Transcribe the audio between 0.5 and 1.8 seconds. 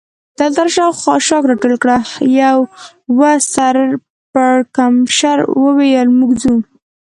راشئ او خاشاک را ټول